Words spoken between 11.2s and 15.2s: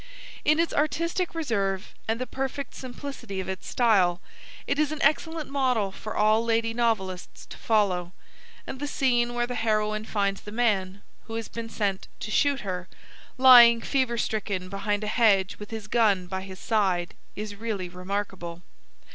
who has been sent to shoot her, lying fever stricken behind a